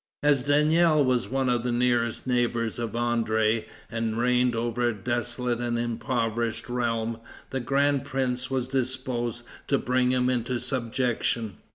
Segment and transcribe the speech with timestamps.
[0.23, 5.59] As Daniel was one of the nearest neighbors of André, and reigned over a desolate
[5.59, 7.19] and impoverished realm,
[7.51, 11.57] the grand prince was disposed to bring him into subjection.